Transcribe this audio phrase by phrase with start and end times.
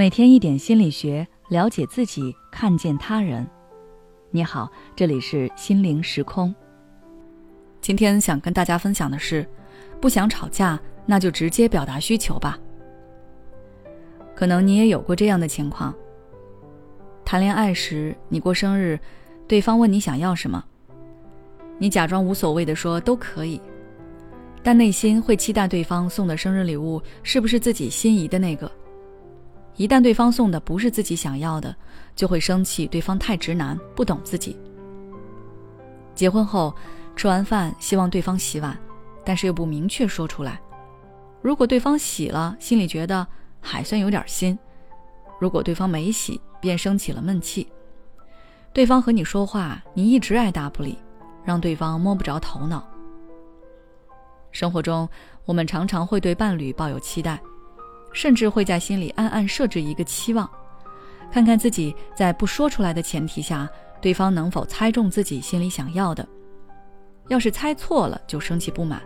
[0.00, 3.46] 每天一点心理学，了解自己，看见他人。
[4.30, 4.66] 你好，
[4.96, 6.54] 这里是心灵时空。
[7.82, 9.46] 今天想跟大家分享的是，
[10.00, 12.58] 不想吵架，那就直接表达需求吧。
[14.34, 15.94] 可能你也有过这样的情况：
[17.22, 18.98] 谈恋爱时，你过生日，
[19.46, 20.64] 对方问你想要什么，
[21.76, 23.60] 你假装无所谓的说都可以，
[24.62, 28.72] 但内心会期待对方送的生日礼物是不是自己心仪的那个。
[29.80, 31.74] 一旦对方送的不是自己想要的，
[32.14, 34.54] 就会生气，对方太直男，不懂自己。
[36.14, 36.74] 结婚后，
[37.16, 38.78] 吃完饭希望对方洗碗，
[39.24, 40.60] 但是又不明确说出来。
[41.40, 43.26] 如果对方洗了，心里觉得
[43.58, 44.54] 还算有点心；
[45.40, 47.66] 如果对方没洗，便生起了闷气。
[48.74, 50.98] 对方和你说话，你一直爱答不理，
[51.42, 52.86] 让对方摸不着头脑。
[54.52, 55.08] 生活中，
[55.46, 57.40] 我们常常会对伴侣抱有期待。
[58.12, 60.48] 甚至会在心里暗暗设置一个期望，
[61.30, 63.68] 看看自己在不说出来的前提下，
[64.00, 66.26] 对方能否猜中自己心里想要的。
[67.28, 69.00] 要是猜错了，就生气不满，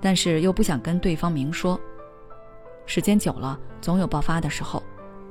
[0.00, 1.78] 但是又不想跟对方明说。
[2.86, 4.82] 时间久了，总有爆发的时候，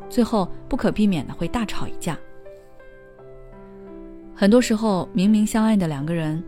[0.10, 2.18] 最后不可避免的会大吵一架。
[4.36, 6.44] 很多时候，明明相爱的两个人，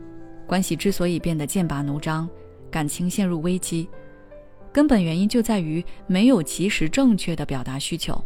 [0.48, 2.30] 关系之所以变得剑拔弩张，
[2.70, 3.90] 感情陷入危机。
[4.74, 8.20] 根本原因就在于没有及时正确的表达需求。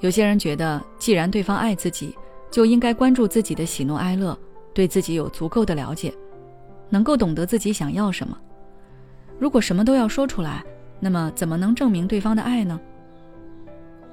[0.00, 2.14] 有些人觉得，既然对方爱自己，
[2.50, 4.36] 就应该关注自己的喜怒哀乐，
[4.74, 6.12] 对自己有足够的了解，
[6.90, 8.36] 能够懂得自己想要什么。
[9.38, 10.62] 如果什么都要说出来，
[11.00, 12.78] 那么怎么能证明对方的爱呢？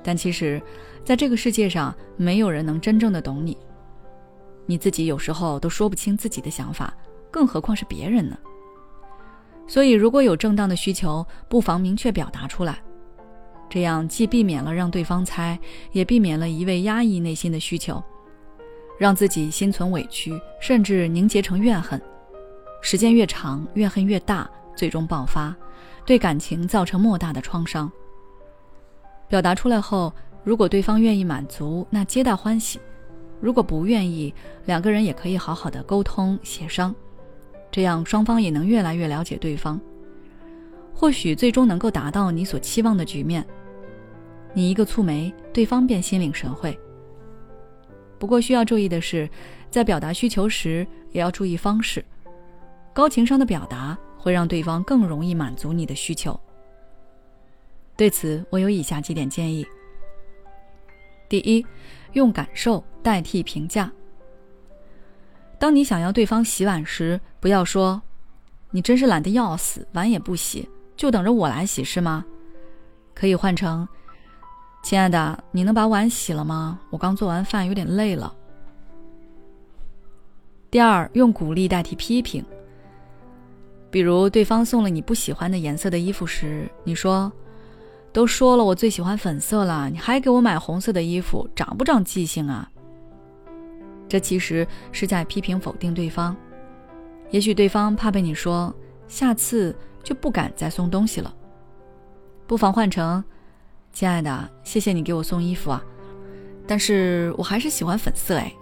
[0.03, 0.61] 但其实，
[1.03, 3.57] 在这个世界上，没有人能真正的懂你。
[4.65, 6.93] 你自己有时候都说不清自己的想法，
[7.29, 8.37] 更何况是别人呢？
[9.71, 12.77] 所以，如果有正当的需求，不妨明确表达出来，
[13.69, 15.57] 这样既避免了让对方猜，
[15.93, 18.03] 也避免了一味压抑内心的需求，
[18.99, 22.01] 让自己心存委屈，甚至凝结成怨恨。
[22.81, 24.45] 时间越长，怨恨越大，
[24.75, 25.55] 最终爆发，
[26.05, 27.89] 对感情造成莫大的创伤。
[29.29, 32.77] 表达出来后，如果对方愿意满足，那皆大欢喜；
[33.39, 34.33] 如果不愿意，
[34.65, 36.93] 两个人也可以好好的沟通协商。
[37.71, 39.79] 这样双方也能越来越了解对方，
[40.93, 43.45] 或许最终能够达到你所期望的局面。
[44.53, 46.77] 你一个蹙眉，对方便心领神会。
[48.19, 49.29] 不过需要注意的是，
[49.69, 52.03] 在表达需求时也要注意方式。
[52.93, 56.37] 高情商的表达会让对方更容易满足你的需求。
[57.95, 59.65] 对此，我有以下几点建议：
[61.29, 61.65] 第一，
[62.11, 63.89] 用感受代替评价。
[65.61, 68.01] 当你想要对方洗碗时，不要说
[68.73, 70.67] “你真是懒得要死，碗也不洗，
[70.97, 72.25] 就等着我来洗是吗？”
[73.13, 73.87] 可以换成
[74.81, 76.79] “亲爱的，你能把碗洗了吗？
[76.89, 78.33] 我刚做完饭，有点累了。”
[80.71, 82.43] 第二，用鼓励代替批评。
[83.91, 87.31] 比如，对方送了你不喜欢的颜色的衣服时，你说
[88.11, 92.67] ：“都说了我最喜欢粉色了，你还给我买红色的衣服，长不长记性啊？”
[94.11, 96.35] 这其实是在批评否定对方，
[97.29, 98.75] 也许对方怕被你说，
[99.07, 99.73] 下次
[100.03, 101.33] 就不敢再送东西了。
[102.45, 103.23] 不妨换成
[103.93, 105.81] ：“亲爱的，谢谢你给我送衣服啊，
[106.67, 108.53] 但是我还是喜欢粉色哎。”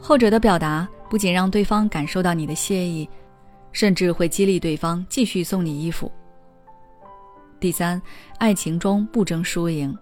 [0.00, 3.06] 后者的表达不仅让对方感受到你的谢意，
[3.70, 6.10] 甚至会激励对方继续送你衣服。
[7.60, 8.00] 第三，
[8.38, 9.94] 爱情中不争输赢。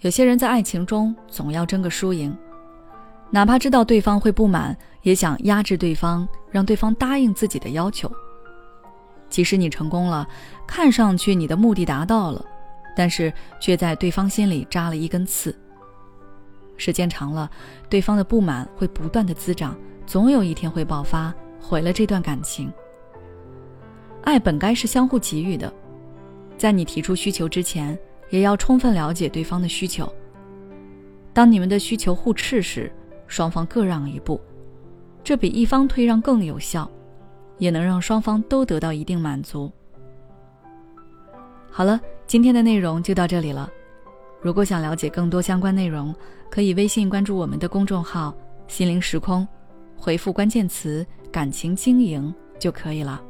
[0.00, 2.36] 有些人在爱情中总要争个输赢。
[3.30, 8.10] 哪怕知道对方会不满，也想压制对方，让对方答应自己的要求。
[9.28, 10.26] 即使你成功了，
[10.66, 12.42] 看上去你的目的达到了，
[12.96, 15.54] 但是却在对方心里扎了一根刺。
[16.78, 17.50] 时间长了，
[17.90, 22.72] 对方的不满会不断的滋长，总有一天会爆发，毁了这段感情。
[24.22, 25.70] 爱本该是相互给予的，
[26.56, 27.98] 在你提出需求之前，
[28.30, 30.10] 也要充分了解对方的需求。
[31.34, 32.90] 当你们的需求互斥时，
[33.28, 34.40] 双方各让一步，
[35.22, 36.90] 这比一方退让更有效，
[37.58, 39.70] 也能让双方都得到一定满足。
[41.70, 43.70] 好了，今天的内容就到这里了。
[44.40, 46.14] 如果想了解更多相关内容，
[46.50, 48.34] 可以微信关注我们的公众号
[48.66, 49.46] “心灵时空”，
[49.96, 53.22] 回复关键词“感情经营”就可以了。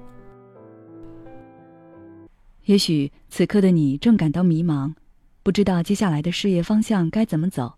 [2.67, 4.95] 也许此刻的你正感到迷茫，
[5.43, 7.78] 不知道接下来的事业方向该怎么走。